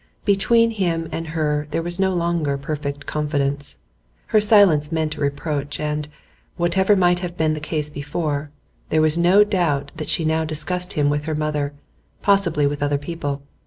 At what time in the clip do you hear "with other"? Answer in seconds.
12.65-12.97